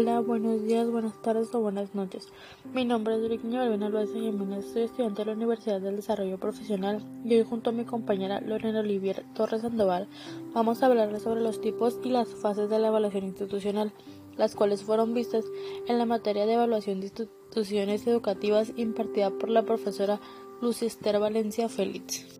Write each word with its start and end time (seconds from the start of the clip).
Hola, 0.00 0.20
buenos 0.20 0.62
días, 0.62 0.88
buenas 0.88 1.20
tardes 1.22 1.52
o 1.56 1.60
buenas 1.60 1.92
noches. 1.92 2.28
Mi 2.72 2.84
nombre 2.84 3.16
es 3.16 3.28
Virginia 3.28 3.62
Balbina 3.62 3.88
Luis 3.88 4.12
Jiménez, 4.12 4.64
soy 4.72 4.82
estudiante 4.82 5.22
de 5.22 5.26
la 5.26 5.32
Universidad 5.32 5.80
del 5.80 5.96
Desarrollo 5.96 6.38
Profesional 6.38 7.02
y 7.24 7.34
hoy 7.34 7.42
junto 7.42 7.70
a 7.70 7.72
mi 7.72 7.84
compañera 7.84 8.40
Lorena 8.40 8.78
Olivier 8.78 9.24
Torres 9.34 9.62
Sandoval 9.62 10.06
vamos 10.54 10.80
a 10.80 10.86
hablarles 10.86 11.22
sobre 11.22 11.40
los 11.40 11.60
tipos 11.60 11.98
y 12.04 12.10
las 12.10 12.28
fases 12.28 12.70
de 12.70 12.78
la 12.78 12.86
evaluación 12.86 13.24
institucional, 13.24 13.92
las 14.36 14.54
cuales 14.54 14.84
fueron 14.84 15.14
vistas 15.14 15.44
en 15.88 15.98
la 15.98 16.06
materia 16.06 16.46
de 16.46 16.52
evaluación 16.52 17.00
de 17.00 17.06
instituciones 17.06 18.06
educativas 18.06 18.70
impartida 18.76 19.30
por 19.30 19.50
la 19.50 19.64
profesora 19.64 20.20
Lucister 20.62 21.18
Valencia 21.18 21.68
Félix. 21.68 22.37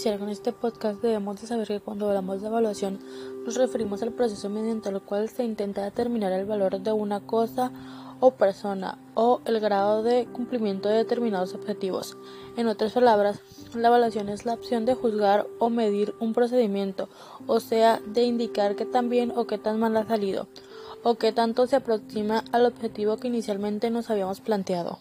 Iniciar 0.00 0.18
con 0.18 0.30
este 0.30 0.52
podcast 0.52 1.02
debemos 1.02 1.38
de 1.42 1.46
saber 1.46 1.68
que 1.68 1.78
cuando 1.78 2.08
hablamos 2.08 2.40
de 2.40 2.46
evaluación 2.46 3.00
nos 3.44 3.56
referimos 3.56 4.02
al 4.02 4.12
proceso 4.12 4.48
mediante 4.48 4.88
el 4.88 5.02
cual 5.02 5.28
se 5.28 5.44
intenta 5.44 5.84
determinar 5.84 6.32
el 6.32 6.46
valor 6.46 6.80
de 6.80 6.90
una 6.90 7.20
cosa 7.20 7.70
o 8.18 8.30
persona 8.30 8.96
o 9.12 9.42
el 9.44 9.60
grado 9.60 10.02
de 10.02 10.24
cumplimiento 10.32 10.88
de 10.88 10.96
determinados 10.96 11.52
objetivos. 11.52 12.16
En 12.56 12.66
otras 12.68 12.92
palabras, 12.92 13.40
la 13.74 13.88
evaluación 13.88 14.30
es 14.30 14.46
la 14.46 14.54
opción 14.54 14.86
de 14.86 14.94
juzgar 14.94 15.46
o 15.58 15.68
medir 15.68 16.14
un 16.18 16.32
procedimiento, 16.32 17.10
o 17.46 17.60
sea, 17.60 18.00
de 18.06 18.22
indicar 18.22 18.76
qué 18.76 18.86
tan 18.86 19.10
bien 19.10 19.34
o 19.36 19.46
qué 19.46 19.58
tan 19.58 19.78
mal 19.78 19.94
ha 19.98 20.06
salido, 20.06 20.48
o 21.02 21.16
qué 21.16 21.32
tanto 21.32 21.66
se 21.66 21.76
aproxima 21.76 22.42
al 22.52 22.64
objetivo 22.64 23.18
que 23.18 23.28
inicialmente 23.28 23.90
nos 23.90 24.08
habíamos 24.08 24.40
planteado 24.40 24.98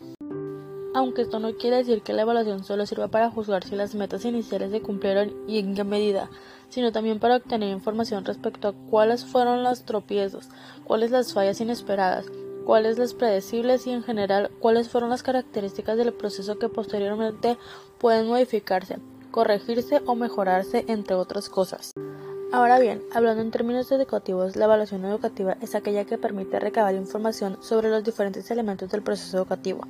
aunque 0.93 1.21
esto 1.21 1.39
no 1.39 1.53
quiere 1.55 1.77
decir 1.77 2.01
que 2.01 2.13
la 2.13 2.23
evaluación 2.23 2.63
solo 2.63 2.85
sirva 2.85 3.07
para 3.07 3.29
juzgar 3.29 3.63
si 3.63 3.75
las 3.75 3.95
metas 3.95 4.25
iniciales 4.25 4.71
se 4.71 4.81
cumplieron 4.81 5.33
y 5.47 5.59
en 5.59 5.75
qué 5.75 5.83
medida, 5.83 6.29
sino 6.69 6.91
también 6.91 7.19
para 7.19 7.37
obtener 7.37 7.69
información 7.69 8.25
respecto 8.25 8.69
a 8.69 8.73
cuáles 8.89 9.25
fueron 9.25 9.63
los 9.63 9.83
tropiezos, 9.83 10.49
cuáles 10.83 11.11
las 11.11 11.33
fallas 11.33 11.61
inesperadas, 11.61 12.25
cuáles 12.65 12.97
las 12.97 13.13
predecibles 13.13 13.87
y 13.87 13.91
en 13.91 14.03
general 14.03 14.51
cuáles 14.59 14.89
fueron 14.89 15.09
las 15.09 15.23
características 15.23 15.97
del 15.97 16.13
proceso 16.13 16.59
que 16.59 16.69
posteriormente 16.69 17.57
pueden 17.97 18.27
modificarse, 18.27 18.97
corregirse 19.31 20.01
o 20.05 20.15
mejorarse, 20.15 20.85
entre 20.87 21.15
otras 21.15 21.49
cosas. 21.49 21.93
Ahora 22.51 22.79
bien, 22.79 23.03
hablando 23.13 23.43
en 23.43 23.51
términos 23.51 23.91
educativos, 23.91 24.55
la 24.55 24.65
evaluación 24.65 25.05
educativa 25.05 25.55
es 25.61 25.75
aquella 25.75 26.05
que 26.05 26.17
permite 26.17 26.59
recabar 26.59 26.95
información 26.95 27.59
sobre 27.61 27.89
los 27.89 28.03
diferentes 28.03 28.49
elementos 28.49 28.89
del 28.89 29.03
proceso 29.03 29.37
educativo, 29.37 29.81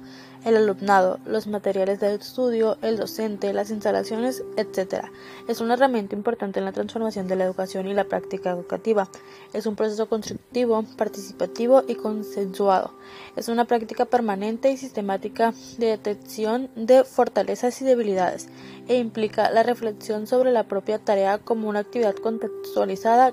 el 0.43 0.57
alumnado, 0.57 1.19
los 1.25 1.47
materiales 1.47 2.01
de 2.01 2.13
estudio, 2.13 2.77
el 2.81 2.97
docente, 2.97 3.53
las 3.53 3.71
instalaciones, 3.71 4.43
etc. 4.57 5.05
Es 5.47 5.61
una 5.61 5.75
herramienta 5.75 6.17
importante 6.17 6.59
en 6.59 6.65
la 6.65 6.73
transformación 6.73 7.29
de 7.29 7.37
la 7.37 7.45
educación 7.45 7.87
y 7.87 7.93
la 7.93 8.03
práctica 8.03 8.49
educativa. 8.49 9.07
Es 9.53 9.65
un 9.65 9.77
proceso 9.77 10.09
constructivo, 10.09 10.83
participativo 10.97 11.83
y 11.87 11.95
consensuado. 11.95 12.91
Es 13.37 13.47
una 13.47 13.65
práctica 13.65 14.03
permanente 14.03 14.69
y 14.69 14.75
sistemática 14.75 15.53
de 15.77 15.87
detección 15.87 16.69
de 16.75 17.05
fortalezas 17.05 17.81
y 17.81 17.85
debilidades 17.85 18.49
e 18.89 18.97
implica 18.97 19.49
la 19.51 19.63
reflexión 19.63 20.27
sobre 20.27 20.51
la 20.51 20.63
propia 20.63 20.99
tarea 20.99 21.37
como 21.37 21.69
una 21.69 21.79
actividad 21.79 22.15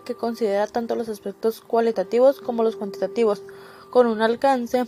que 0.05 0.15
considera 0.15 0.67
tanto 0.67 0.97
los 0.97 1.09
aspectos 1.09 1.61
cualitativos 1.61 2.41
como 2.41 2.63
los 2.63 2.77
cuantitativos, 2.77 3.43
con 3.91 4.07
un 4.07 4.21
alcance 4.21 4.85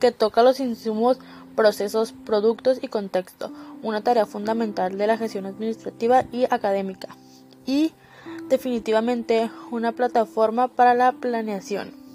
que 0.00 0.10
toca 0.12 0.42
los 0.42 0.58
insumos, 0.60 1.18
procesos, 1.54 2.12
productos 2.12 2.78
y 2.82 2.88
contexto, 2.88 3.52
una 3.82 4.02
tarea 4.02 4.26
fundamental 4.26 4.98
de 4.98 5.06
la 5.06 5.16
gestión 5.16 5.46
administrativa 5.46 6.24
y 6.32 6.44
académica, 6.44 7.08
y 7.64 7.92
definitivamente 8.48 9.50
una 9.70 9.92
plataforma 9.92 10.68
para 10.68 10.94
la 10.94 11.12
planeación. 11.12 12.05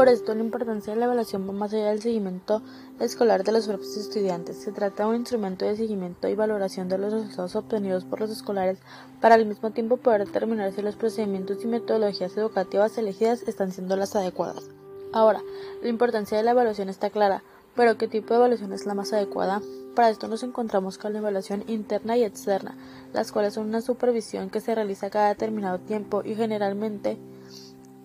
Por 0.00 0.08
esto, 0.08 0.34
la 0.34 0.40
importancia 0.40 0.94
de 0.94 0.98
la 0.98 1.04
evaluación 1.04 1.46
va 1.46 1.52
más 1.52 1.74
allá 1.74 1.88
del 1.88 2.00
seguimiento 2.00 2.62
escolar 3.00 3.44
de 3.44 3.52
los 3.52 3.66
propios 3.66 3.98
estudiantes. 3.98 4.56
Se 4.56 4.72
trata 4.72 5.02
de 5.02 5.10
un 5.10 5.16
instrumento 5.16 5.66
de 5.66 5.76
seguimiento 5.76 6.26
y 6.26 6.34
valoración 6.34 6.88
de 6.88 6.96
los 6.96 7.12
resultados 7.12 7.54
obtenidos 7.54 8.06
por 8.06 8.18
los 8.18 8.30
escolares 8.30 8.78
para 9.20 9.34
al 9.34 9.44
mismo 9.44 9.72
tiempo 9.72 9.98
poder 9.98 10.24
determinar 10.24 10.72
si 10.72 10.80
los 10.80 10.96
procedimientos 10.96 11.62
y 11.62 11.66
metodologías 11.66 12.34
educativas 12.34 12.96
elegidas 12.96 13.42
están 13.42 13.72
siendo 13.72 13.94
las 13.94 14.16
adecuadas. 14.16 14.70
Ahora, 15.12 15.42
la 15.82 15.90
importancia 15.90 16.38
de 16.38 16.44
la 16.44 16.52
evaluación 16.52 16.88
está 16.88 17.10
clara, 17.10 17.42
pero 17.76 17.98
¿qué 17.98 18.08
tipo 18.08 18.32
de 18.32 18.36
evaluación 18.36 18.72
es 18.72 18.86
la 18.86 18.94
más 18.94 19.12
adecuada? 19.12 19.60
Para 19.94 20.08
esto 20.08 20.28
nos 20.28 20.42
encontramos 20.42 20.96
con 20.96 21.12
la 21.12 21.18
evaluación 21.18 21.62
interna 21.66 22.16
y 22.16 22.24
externa, 22.24 22.74
las 23.12 23.32
cuales 23.32 23.52
son 23.52 23.66
una 23.66 23.82
supervisión 23.82 24.48
que 24.48 24.62
se 24.62 24.74
realiza 24.74 25.10
cada 25.10 25.28
determinado 25.28 25.78
tiempo 25.78 26.22
y 26.24 26.34
generalmente 26.34 27.18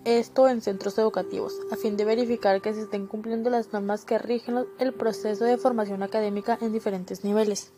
esto 0.06 0.48
en 0.48 0.60
centros 0.60 0.96
educativos, 0.98 1.58
a 1.72 1.76
fin 1.76 1.96
de 1.96 2.04
verificar 2.04 2.62
que 2.62 2.72
se 2.72 2.82
estén 2.82 3.08
cumpliendo 3.08 3.50
las 3.50 3.72
normas 3.72 4.04
que 4.04 4.18
rigen 4.18 4.64
el 4.78 4.94
proceso 4.94 5.44
de 5.44 5.58
formación 5.58 6.04
académica 6.04 6.56
en 6.60 6.72
diferentes 6.72 7.24
niveles. 7.24 7.72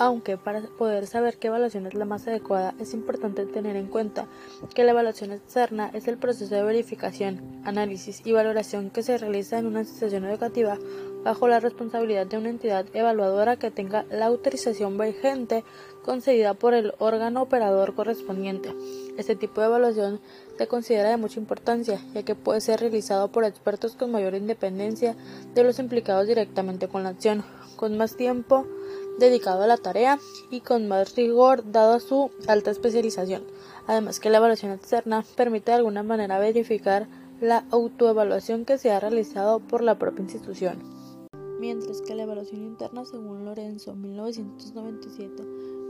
Aunque 0.00 0.38
para 0.38 0.62
poder 0.62 1.06
saber 1.06 1.38
qué 1.38 1.48
evaluación 1.48 1.86
es 1.86 1.94
la 1.94 2.04
más 2.04 2.26
adecuada 2.26 2.74
es 2.78 2.94
importante 2.94 3.44
tener 3.46 3.76
en 3.76 3.88
cuenta 3.88 4.28
que 4.74 4.84
la 4.84 4.92
evaluación 4.92 5.32
externa 5.32 5.90
es 5.92 6.08
el 6.08 6.18
proceso 6.18 6.54
de 6.54 6.62
verificación, 6.62 7.60
análisis 7.64 8.22
y 8.24 8.32
valoración 8.32 8.90
que 8.90 9.02
se 9.02 9.18
realiza 9.18 9.58
en 9.58 9.66
una 9.66 9.80
institución 9.80 10.24
educativa 10.24 10.78
bajo 11.24 11.48
la 11.48 11.60
responsabilidad 11.60 12.26
de 12.26 12.38
una 12.38 12.48
entidad 12.48 12.86
evaluadora 12.94 13.56
que 13.56 13.72
tenga 13.72 14.04
la 14.04 14.26
autorización 14.26 14.96
vigente 14.96 15.64
concedida 16.02 16.54
por 16.54 16.74
el 16.74 16.94
órgano 16.98 17.42
operador 17.42 17.94
correspondiente. 17.94 18.72
Este 19.18 19.36
tipo 19.36 19.60
de 19.60 19.66
evaluación 19.66 20.20
se 20.58 20.66
considera 20.66 21.10
de 21.10 21.16
mucha 21.16 21.38
importancia, 21.38 22.00
ya 22.14 22.24
que 22.24 22.34
puede 22.34 22.60
ser 22.60 22.80
realizado 22.80 23.28
por 23.28 23.44
expertos 23.44 23.94
con 23.94 24.10
mayor 24.10 24.34
independencia 24.34 25.14
de 25.54 25.62
los 25.62 25.78
implicados 25.78 26.26
directamente 26.26 26.88
con 26.88 27.04
la 27.04 27.10
acción, 27.10 27.44
con 27.76 27.96
más 27.96 28.16
tiempo 28.16 28.66
dedicado 29.20 29.62
a 29.62 29.66
la 29.68 29.76
tarea 29.76 30.18
y 30.50 30.60
con 30.60 30.88
más 30.88 31.14
rigor 31.14 31.70
dado 31.70 32.00
su 32.00 32.30
alta 32.48 32.72
especialización. 32.72 33.44
Además 33.86 34.18
que 34.18 34.30
la 34.30 34.38
evaluación 34.38 34.72
externa 34.72 35.24
permite 35.36 35.70
de 35.70 35.76
alguna 35.76 36.02
manera 36.02 36.38
verificar 36.40 37.06
la 37.40 37.64
autoevaluación 37.70 38.64
que 38.64 38.78
se 38.78 38.90
ha 38.90 38.98
realizado 38.98 39.60
por 39.60 39.82
la 39.82 39.98
propia 39.98 40.22
institución. 40.22 40.82
Mientras 41.60 42.02
que 42.02 42.14
la 42.14 42.24
evaluación 42.24 42.62
interna, 42.62 43.04
según 43.04 43.44
Lorenzo, 43.44 43.94
1997, 43.94 45.44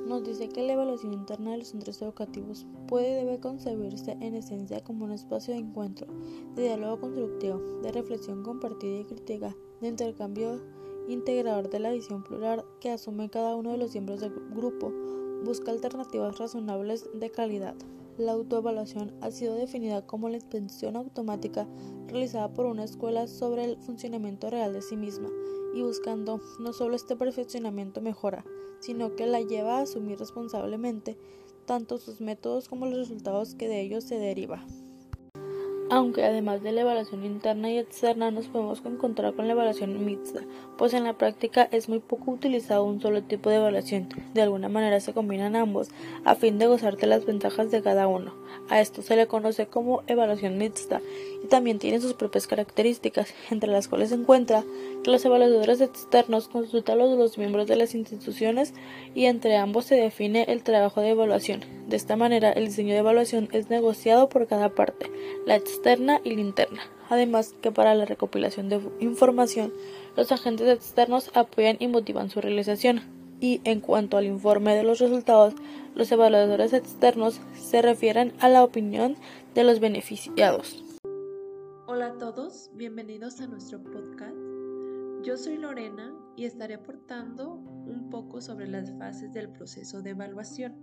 nos 0.08 0.24
dice 0.24 0.48
que 0.48 0.66
la 0.66 0.72
evaluación 0.72 1.12
interna 1.12 1.52
de 1.52 1.58
los 1.58 1.69
centros 1.69 2.00
educativos 2.00 2.66
puede 2.86 3.10
y 3.10 3.24
debe 3.24 3.41
concebirse 3.41 4.12
en 4.20 4.34
esencia 4.34 4.82
como 4.82 5.04
un 5.04 5.12
espacio 5.12 5.54
de 5.54 5.60
encuentro, 5.60 6.06
de 6.54 6.62
diálogo 6.62 7.00
constructivo, 7.00 7.58
de 7.82 7.92
reflexión 7.92 8.42
compartida 8.42 9.00
y 9.00 9.04
crítica, 9.04 9.54
de 9.80 9.88
intercambio 9.88 10.62
integrador 11.08 11.70
de 11.70 11.80
la 11.80 11.92
visión 11.92 12.22
plural 12.22 12.64
que 12.80 12.91
asume 12.91 13.30
cada 13.30 13.56
uno 13.56 13.72
de 13.72 13.78
los 13.78 13.92
miembros 13.92 14.20
del 14.20 14.32
grupo, 14.54 14.92
busca 15.44 15.70
alternativas 15.70 16.38
razonables 16.38 17.08
de 17.14 17.30
calidad. 17.30 17.75
La 18.19 18.33
autoevaluación 18.33 19.15
ha 19.21 19.31
sido 19.31 19.55
definida 19.55 20.05
como 20.05 20.29
la 20.29 20.39
extensión 20.39 20.97
automática 20.97 21.69
realizada 22.09 22.53
por 22.53 22.67
una 22.67 22.83
escuela 22.83 23.29
sobre 23.29 23.65
el 23.65 23.79
funcionamiento 23.79 24.51
real 24.51 24.73
de 24.73 24.83
sí 24.83 24.97
misma 24.97 25.29
y 25.73 25.83
buscando 25.83 26.41
no 26.59 26.73
solo 26.73 26.97
este 26.97 27.15
perfeccionamiento 27.15 28.01
mejora, 28.01 28.45
sino 28.81 29.15
que 29.15 29.27
la 29.27 29.41
lleva 29.41 29.79
a 29.79 29.83
asumir 29.83 30.19
responsablemente 30.19 31.17
tanto 31.65 31.99
sus 31.99 32.21
métodos 32.21 32.69
como 32.69 32.87
los 32.87 32.99
resultados 32.99 33.55
que 33.55 33.69
de 33.69 33.83
ellos 33.83 34.03
se 34.03 34.19
deriva. 34.19 34.67
Aunque 35.91 36.22
además 36.22 36.62
de 36.62 36.72
la 36.72 36.82
evaluación 36.82 37.25
interna 37.25 37.71
y 37.71 37.78
externa 37.78 38.31
nos 38.31 38.49
podemos 38.49 38.82
encontrar 38.84 39.32
con 39.32 39.47
la 39.47 39.54
evaluación 39.54 40.04
mixta, 40.04 40.41
pues 40.76 40.93
en 40.93 41.04
la 41.04 41.15
práctica 41.15 41.66
es 41.72 41.88
muy 41.88 41.99
poco 41.99 42.32
utilizado 42.32 42.84
un 42.84 43.00
solo 43.00 43.22
tipo 43.22 43.49
de 43.49 43.56
evaluación, 43.56 44.09
de 44.34 44.43
alguna 44.43 44.69
manera 44.69 45.00
se 45.00 45.14
combinan 45.14 45.56
ambos 45.56 45.88
a 46.25 46.35
fin 46.35 46.58
de 46.58 46.67
gozar 46.67 46.99
de 46.99 47.06
las 47.06 47.25
ventajas 47.25 47.70
de 47.70 47.82
cada 47.82 48.06
uno. 48.06 48.35
A 48.69 48.82
esto 48.82 49.00
se 49.00 49.17
le 49.17 49.26
conoce 49.26 49.67
como 49.67 50.02
evaluación 50.06 50.58
mixta 50.58 51.00
y 51.43 51.46
también 51.46 51.79
tiene 51.79 52.00
sus 52.00 52.12
propias 52.12 52.46
características, 52.46 53.32
entre 53.50 53.70
las 53.70 53.88
cuales 53.88 54.11
se 54.11 54.17
encuentra 54.17 54.64
que 55.02 55.11
los 55.11 55.25
evaluadores 55.25 55.81
externos 55.81 56.49
consultan 56.49 57.00
a 57.00 57.05
los 57.05 57.38
miembros 57.38 57.67
de 57.67 57.76
las 57.76 57.94
instituciones 57.94 58.75
y 59.14 59.25
entre 59.25 59.56
ambos 59.56 59.87
se 59.87 59.94
define 59.94 60.44
el 60.49 60.62
trabajo 60.62 61.00
de 61.00 61.11
evaluación. 61.11 61.61
De 61.88 61.96
esta 61.96 62.17
manera, 62.17 62.52
el 62.52 62.67
diseño 62.67 62.93
de 62.93 62.99
evaluación 62.99 63.49
es 63.52 63.70
negociado 63.70 64.29
por 64.29 64.46
cada 64.46 64.75
parte, 64.75 65.11
la 65.46 65.56
externa 65.78 66.20
y 66.25 66.32
interna. 66.32 66.80
Además 67.08 67.54
que 67.62 67.70
para 67.70 67.94
la 67.94 68.04
recopilación 68.04 68.69
de 68.69 68.80
información, 68.98 69.72
los 70.16 70.32
agentes 70.32 70.69
externos 70.69 71.30
apoyan 71.34 71.76
y 71.78 71.86
motivan 71.86 72.30
su 72.30 72.40
realización 72.40 73.00
y 73.40 73.60
en 73.62 73.80
cuanto 73.80 74.16
al 74.16 74.26
informe 74.26 74.75
de 74.75 74.82
los 74.82 74.98
resultados, 74.98 75.54
los 75.94 76.10
evaluadores 76.10 76.72
externos 76.72 77.40
se 77.54 77.80
refieren 77.80 78.32
a 78.40 78.48
la 78.48 78.64
opinión 78.64 79.16
de 79.54 79.62
los 79.62 79.78
beneficiados. 79.78 80.82
Hola 81.86 82.08
a 82.08 82.19
todos, 82.19 82.70
bienvenidos 82.75 83.40
a 83.40 83.46
nuestro 83.46 83.80
podcast. 83.80 84.34
Yo 85.22 85.36
soy 85.36 85.58
Lorena 85.58 86.12
y 86.36 86.44
estaré 86.44 86.75
aportando 86.75 87.52
un 87.52 88.10
poco 88.10 88.40
sobre 88.40 88.66
las 88.66 88.90
fases 88.98 89.32
del 89.32 89.48
proceso 89.48 90.02
de 90.02 90.10
evaluación. 90.10 90.75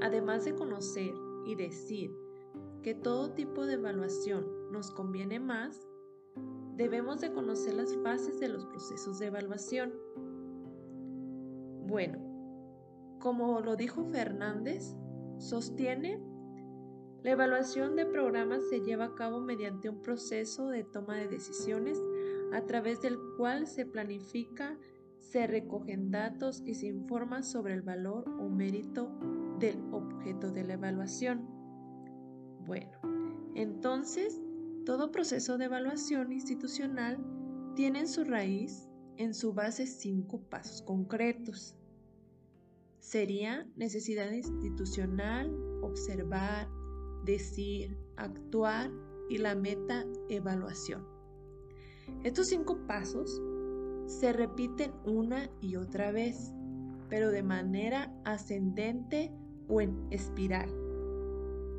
Además 0.00 0.46
de 0.46 0.54
conocer 0.54 1.12
y 1.46 1.54
decir 1.54 2.10
que 2.82 2.94
todo 2.94 3.32
tipo 3.32 3.64
de 3.64 3.74
evaluación 3.74 4.46
nos 4.70 4.90
conviene 4.90 5.38
más, 5.38 5.88
debemos 6.76 7.20
de 7.20 7.32
conocer 7.32 7.74
las 7.74 7.94
fases 8.02 8.40
de 8.40 8.48
los 8.48 8.66
procesos 8.66 9.18
de 9.18 9.26
evaluación. 9.26 9.92
Bueno, 11.86 12.18
como 13.20 13.60
lo 13.60 13.76
dijo 13.76 14.04
Fernández, 14.06 14.96
sostiene, 15.38 16.20
la 17.22 17.30
evaluación 17.30 17.94
de 17.94 18.04
programas 18.04 18.68
se 18.68 18.80
lleva 18.80 19.04
a 19.04 19.14
cabo 19.14 19.40
mediante 19.40 19.88
un 19.88 20.02
proceso 20.02 20.68
de 20.68 20.82
toma 20.82 21.16
de 21.16 21.28
decisiones 21.28 22.02
a 22.52 22.62
través 22.62 23.00
del 23.00 23.16
cual 23.36 23.68
se 23.68 23.86
planifica, 23.86 24.76
se 25.20 25.46
recogen 25.46 26.10
datos 26.10 26.62
y 26.66 26.74
se 26.74 26.88
informa 26.88 27.44
sobre 27.44 27.74
el 27.74 27.82
valor 27.82 28.28
o 28.40 28.48
mérito 28.48 29.08
del 29.60 29.80
objeto 29.92 30.50
de 30.50 30.64
la 30.64 30.74
evaluación. 30.74 31.51
Bueno, 32.66 32.98
entonces, 33.54 34.40
todo 34.84 35.12
proceso 35.12 35.58
de 35.58 35.66
evaluación 35.66 36.32
institucional 36.32 37.18
tiene 37.74 38.00
en 38.00 38.08
su 38.08 38.24
raíz, 38.24 38.88
en 39.16 39.34
su 39.34 39.52
base, 39.52 39.86
cinco 39.86 40.40
pasos 40.40 40.82
concretos. 40.82 41.76
Sería 42.98 43.66
necesidad 43.76 44.30
institucional, 44.30 45.52
observar, 45.82 46.68
decir, 47.24 47.96
actuar 48.16 48.90
y 49.28 49.38
la 49.38 49.54
meta 49.54 50.04
evaluación. 50.28 51.06
Estos 52.24 52.48
cinco 52.48 52.86
pasos 52.86 53.40
se 54.06 54.32
repiten 54.32 54.92
una 55.04 55.50
y 55.60 55.76
otra 55.76 56.12
vez, 56.12 56.52
pero 57.08 57.30
de 57.30 57.42
manera 57.42 58.14
ascendente 58.24 59.32
o 59.68 59.80
en 59.80 60.06
espiral, 60.10 60.68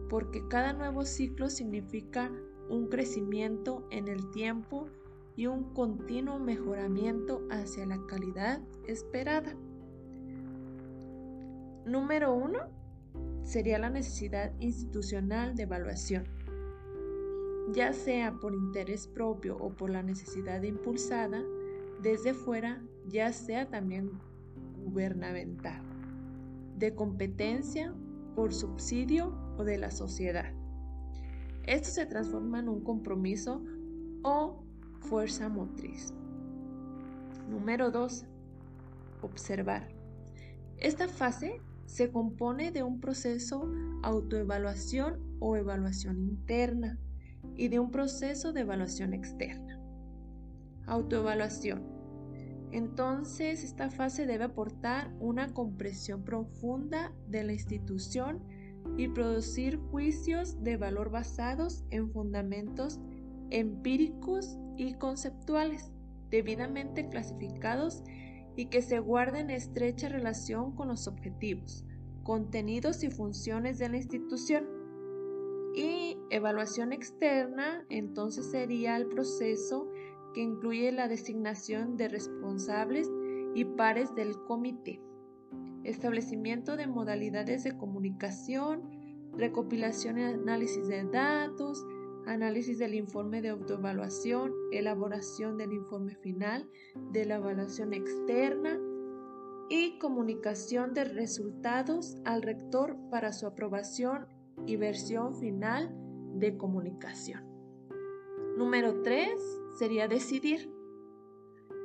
porque 0.09 0.47
cada 0.47 0.73
nuevo 0.73 1.05
ciclo 1.05 1.49
significa 1.49 2.31
un 2.69 2.87
crecimiento 2.87 3.85
en 3.91 4.07
el 4.07 4.29
tiempo 4.31 4.87
y 5.35 5.47
un 5.47 5.73
continuo 5.73 6.39
mejoramiento 6.39 7.41
hacia 7.49 7.85
la 7.85 7.99
calidad 8.07 8.61
esperada. 8.87 9.55
Número 11.85 12.33
uno 12.33 12.59
sería 13.43 13.79
la 13.79 13.89
necesidad 13.89 14.53
institucional 14.59 15.55
de 15.55 15.63
evaluación, 15.63 16.25
ya 17.73 17.93
sea 17.93 18.33
por 18.39 18.53
interés 18.53 19.07
propio 19.07 19.57
o 19.57 19.73
por 19.73 19.89
la 19.89 20.03
necesidad 20.03 20.61
impulsada 20.63 21.43
desde 22.01 22.33
fuera, 22.33 22.81
ya 23.07 23.33
sea 23.33 23.69
también 23.69 24.11
gubernamental, 24.85 25.81
de 26.77 26.95
competencia, 26.95 27.93
por 28.35 28.53
subsidio 28.53 29.42
o 29.57 29.63
de 29.63 29.77
la 29.77 29.91
sociedad. 29.91 30.51
Esto 31.65 31.89
se 31.89 32.05
transforma 32.05 32.59
en 32.59 32.69
un 32.69 32.83
compromiso 32.83 33.63
o 34.23 34.63
fuerza 34.99 35.49
motriz. 35.49 36.13
Número 37.49 37.91
2. 37.91 38.25
Observar. 39.21 39.87
Esta 40.77 41.07
fase 41.07 41.61
se 41.85 42.11
compone 42.11 42.71
de 42.71 42.83
un 42.83 42.99
proceso 42.99 43.71
autoevaluación 44.01 45.19
o 45.39 45.55
evaluación 45.55 46.19
interna 46.21 46.97
y 47.55 47.67
de 47.67 47.79
un 47.79 47.91
proceso 47.91 48.51
de 48.51 48.61
evaluación 48.61 49.13
externa. 49.13 49.79
Autoevaluación. 50.85 51.83
Entonces, 52.71 53.63
esta 53.63 53.91
fase 53.91 54.25
debe 54.25 54.45
aportar 54.45 55.13
una 55.19 55.53
comprensión 55.53 56.23
profunda 56.23 57.13
de 57.27 57.43
la 57.43 57.53
institución 57.53 58.41
y 58.97 59.07
producir 59.07 59.77
juicios 59.91 60.63
de 60.63 60.77
valor 60.77 61.09
basados 61.09 61.83
en 61.89 62.11
fundamentos 62.11 62.99
empíricos 63.49 64.57
y 64.77 64.93
conceptuales, 64.95 65.91
debidamente 66.29 67.07
clasificados 67.09 68.03
y 68.55 68.65
que 68.65 68.81
se 68.81 68.99
guarden 68.99 69.49
estrecha 69.49 70.09
relación 70.09 70.75
con 70.75 70.87
los 70.87 71.07
objetivos, 71.07 71.85
contenidos 72.23 73.03
y 73.03 73.11
funciones 73.11 73.77
de 73.79 73.89
la 73.89 73.97
institución. 73.97 74.65
Y 75.75 76.17
evaluación 76.29 76.93
externa, 76.93 77.85
entonces 77.89 78.51
sería 78.51 78.95
el 78.95 79.07
proceso 79.07 79.87
que 80.33 80.41
incluye 80.41 80.91
la 80.91 81.07
designación 81.07 81.97
de 81.97 82.09
responsables 82.09 83.09
y 83.55 83.65
pares 83.65 84.13
del 84.15 84.35
comité, 84.47 85.01
establecimiento 85.83 86.77
de 86.77 86.87
modalidades 86.87 87.63
de 87.63 87.77
comunicación, 87.77 88.89
recopilación 89.35 90.17
y 90.19 90.23
análisis 90.23 90.87
de 90.87 91.03
datos, 91.03 91.85
análisis 92.25 92.79
del 92.79 92.93
informe 92.93 93.41
de 93.41 93.49
autoevaluación, 93.49 94.53
elaboración 94.71 95.57
del 95.57 95.73
informe 95.73 96.15
final 96.15 96.69
de 97.11 97.25
la 97.25 97.35
evaluación 97.35 97.93
externa 97.93 98.79
y 99.69 99.97
comunicación 99.97 100.93
de 100.93 101.05
resultados 101.05 102.17
al 102.25 102.41
rector 102.41 102.97
para 103.09 103.33
su 103.33 103.47
aprobación 103.47 104.27
y 104.65 104.75
versión 104.75 105.35
final 105.35 105.93
de 106.35 106.57
comunicación. 106.57 107.43
Número 108.57 109.01
3 109.01 109.29
sería 109.77 110.07
decidir. 110.07 110.72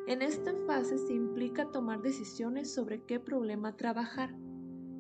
En 0.09 0.23
esta 0.23 0.55
fase 0.67 0.97
se 0.97 1.13
implica 1.13 1.71
tomar 1.71 2.01
decisiones 2.01 2.73
sobre 2.73 3.03
qué 3.03 3.21
problema 3.21 3.77
trabajar, 3.77 4.35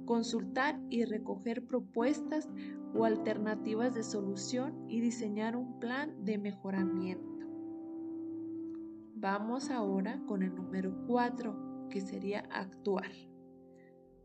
consultar 0.04 0.78
y 0.90 1.06
recoger 1.06 1.66
propuestas 1.66 2.46
o 2.94 3.06
alternativas 3.06 3.94
de 3.94 4.02
solución 4.02 4.84
y 4.86 5.00
diseñar 5.00 5.56
un 5.56 5.80
plan 5.80 6.26
de 6.26 6.36
mejoramiento. 6.36 7.46
Vamos 9.14 9.70
ahora 9.70 10.20
con 10.26 10.42
el 10.42 10.54
número 10.54 10.94
4, 11.06 11.88
que 11.88 12.02
sería 12.02 12.40
actuar. 12.50 13.10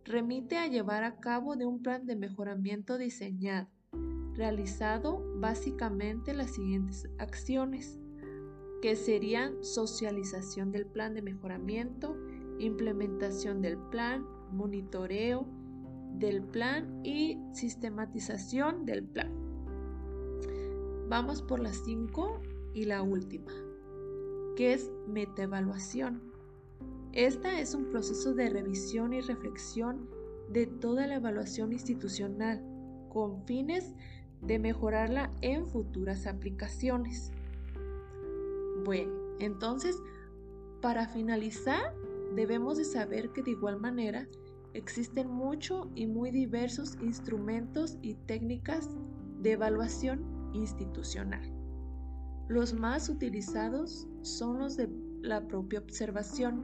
Remite 0.04 0.58
a 0.58 0.68
llevar 0.68 1.06
a 1.06 1.16
cabo 1.22 1.56
de 1.56 1.66
un 1.66 1.82
plan 1.82 2.06
de 2.06 2.18
mejoramiento 2.18 2.98
diseñado, 2.98 3.70
realizado 4.34 5.24
básicamente 5.40 6.34
las 6.34 6.52
siguientes 6.52 7.08
acciones, 7.20 8.02
que 8.84 8.98
serían 8.98 9.64
socialización 9.64 10.74
del 10.74 10.86
plan 10.86 11.14
de 11.14 11.22
mejoramiento, 11.22 12.18
implementación 12.60 13.62
del 13.62 13.78
plan, 13.78 14.26
monitoreo, 14.52 15.48
del 16.20 16.44
plan 16.44 17.00
y 17.02 17.40
sistematización 17.54 18.86
del 18.86 19.06
plan. 19.06 19.32
Vamos 21.08 21.42
por 21.42 21.62
las 21.62 21.78
cinco 21.86 22.42
y 22.74 22.84
la 22.84 23.04
última, 23.04 23.54
que 24.58 24.74
es 24.74 24.92
metaevaluación. 25.08 26.22
Esta 27.14 27.62
es 27.62 27.76
un 27.76 27.86
proceso 27.86 28.34
de 28.34 28.50
revisión 28.50 29.14
y 29.14 29.22
reflexión 29.22 30.10
de 30.50 30.68
toda 30.68 31.08
la 31.08 31.16
evaluación 31.16 31.72
institucional 31.72 32.62
con 33.08 33.46
fines 33.46 33.94
de 34.42 34.60
mejorarla 34.60 35.32
en 35.40 35.68
futuras 35.68 36.28
aplicaciones. 36.28 37.32
Bueno, 38.84 39.14
entonces, 39.40 40.02
para 40.82 41.08
finalizar, 41.08 41.96
debemos 42.36 42.78
de 42.78 42.86
saber 42.86 43.32
que 43.32 43.44
de 43.44 43.52
igual 43.52 43.80
manera 43.80 44.28
existen 44.74 45.30
mucho 45.30 45.90
y 45.96 46.08
muy 46.08 46.32
diversos 46.32 46.98
instrumentos 47.02 47.98
y 48.02 48.16
técnicas 48.16 48.90
de 49.42 49.54
evaluación 49.54 50.52
institucional. 50.54 51.52
Los 52.48 52.74
más 52.74 53.08
utilizados 53.10 54.08
son 54.22 54.60
los 54.60 54.76
de 54.76 54.90
la 55.22 55.48
propia 55.48 55.80
observación, 55.80 56.64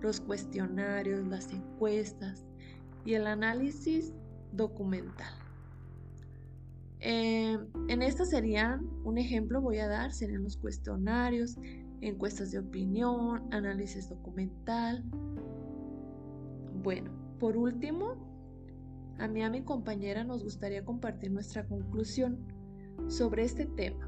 los 0.00 0.20
cuestionarios, 0.20 1.26
las 1.26 1.52
encuestas 1.52 2.46
y 3.04 3.14
el 3.14 3.26
análisis 3.26 4.12
documental. 4.52 5.37
Eh, 7.10 7.58
en 7.88 8.02
estos 8.02 8.28
serían, 8.28 8.86
un 9.02 9.16
ejemplo 9.16 9.62
voy 9.62 9.78
a 9.78 9.88
dar, 9.88 10.12
serían 10.12 10.42
los 10.42 10.58
cuestionarios, 10.58 11.56
encuestas 12.02 12.50
de 12.50 12.58
opinión, 12.58 13.48
análisis 13.50 14.10
documental. 14.10 15.02
Bueno, 16.82 17.10
por 17.38 17.56
último, 17.56 18.14
a 19.18 19.26
mí 19.26 19.42
a 19.42 19.48
mi 19.48 19.62
compañera 19.62 20.22
nos 20.22 20.44
gustaría 20.44 20.84
compartir 20.84 21.32
nuestra 21.32 21.66
conclusión 21.66 22.46
sobre 23.06 23.44
este 23.44 23.64
tema. 23.64 24.06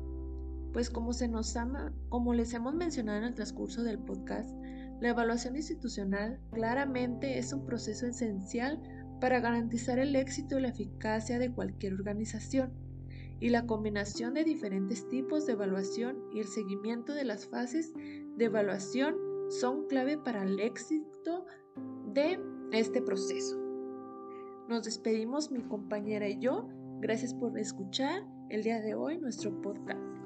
Pues 0.74 0.90
como 0.90 1.14
se 1.14 1.26
nos 1.26 1.56
ama, 1.56 1.94
como 2.10 2.34
les 2.34 2.52
hemos 2.52 2.74
mencionado 2.74 3.16
en 3.16 3.24
el 3.24 3.34
transcurso 3.34 3.82
del 3.82 3.98
podcast, 3.98 4.54
la 5.00 5.08
evaluación 5.08 5.56
institucional 5.56 6.38
claramente 6.52 7.38
es 7.38 7.54
un 7.54 7.64
proceso 7.64 8.06
esencial 8.06 8.78
para 9.22 9.40
garantizar 9.40 9.98
el 9.98 10.14
éxito 10.16 10.58
y 10.58 10.60
la 10.60 10.68
eficacia 10.68 11.38
de 11.38 11.50
cualquier 11.50 11.94
organización. 11.94 12.89
Y 13.40 13.48
la 13.48 13.66
combinación 13.66 14.34
de 14.34 14.44
diferentes 14.44 15.08
tipos 15.08 15.46
de 15.46 15.54
evaluación 15.54 16.22
y 16.32 16.40
el 16.40 16.46
seguimiento 16.46 17.14
de 17.14 17.24
las 17.24 17.46
fases 17.46 17.92
de 17.94 18.44
evaluación 18.44 19.16
son 19.48 19.86
clave 19.86 20.18
para 20.18 20.44
el 20.44 20.60
éxito 20.60 21.46
de 22.12 22.38
este 22.72 23.02
proceso. 23.02 23.58
Nos 24.68 24.84
despedimos 24.84 25.50
mi 25.50 25.62
compañera 25.62 26.28
y 26.28 26.38
yo 26.38 26.68
Gracias 27.00 27.32
por 27.32 27.58
escuchar 27.58 28.26
el 28.50 28.62
día 28.62 28.78
de 28.78 28.94
hoy 28.94 29.16
nuestro 29.16 29.58
podcast. 29.62 30.19